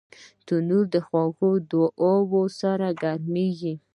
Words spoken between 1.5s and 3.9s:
دعاوو سره ګرمېږي